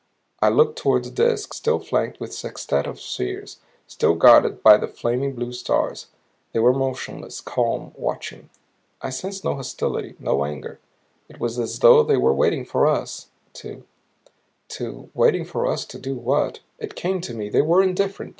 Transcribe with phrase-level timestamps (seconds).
[0.41, 4.77] I looked toward the Disk, still flanked with its sextette of spheres, still guarded by
[4.77, 6.07] the flaming blue stars.
[6.53, 8.49] They were motionless, calm, watching.
[9.03, 10.79] I sensed no hostility, no anger;
[11.29, 13.27] it was as though they were waiting for us
[13.61, 13.83] to
[14.69, 16.61] to waiting for us to do what?
[16.79, 18.29] It came to me they were indifferent.